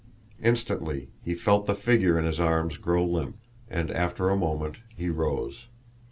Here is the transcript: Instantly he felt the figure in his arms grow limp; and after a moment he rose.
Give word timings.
Instantly 0.41 1.09
he 1.23 1.35
felt 1.35 1.67
the 1.67 1.75
figure 1.75 2.17
in 2.17 2.25
his 2.25 2.39
arms 2.39 2.77
grow 2.77 3.05
limp; 3.05 3.37
and 3.69 3.91
after 3.91 4.31
a 4.31 4.35
moment 4.35 4.77
he 4.97 5.09
rose. 5.11 5.67